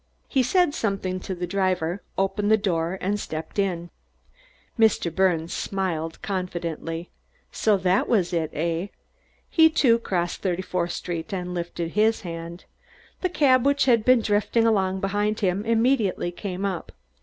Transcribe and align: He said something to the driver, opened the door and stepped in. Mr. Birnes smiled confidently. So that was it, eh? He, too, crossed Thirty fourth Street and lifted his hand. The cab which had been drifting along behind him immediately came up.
He 0.27 0.41
said 0.41 0.73
something 0.73 1.19
to 1.19 1.35
the 1.35 1.45
driver, 1.45 2.01
opened 2.17 2.49
the 2.49 2.57
door 2.57 2.97
and 3.01 3.19
stepped 3.19 3.59
in. 3.59 3.91
Mr. 4.79 5.13
Birnes 5.13 5.53
smiled 5.53 6.23
confidently. 6.23 7.11
So 7.51 7.77
that 7.77 8.09
was 8.09 8.33
it, 8.33 8.49
eh? 8.51 8.87
He, 9.47 9.69
too, 9.69 9.99
crossed 9.99 10.41
Thirty 10.41 10.63
fourth 10.63 10.93
Street 10.93 11.31
and 11.31 11.53
lifted 11.53 11.91
his 11.91 12.21
hand. 12.21 12.65
The 13.21 13.29
cab 13.29 13.63
which 13.63 13.85
had 13.85 14.03
been 14.03 14.21
drifting 14.21 14.65
along 14.65 15.01
behind 15.01 15.41
him 15.41 15.63
immediately 15.65 16.31
came 16.31 16.65
up. 16.65 16.91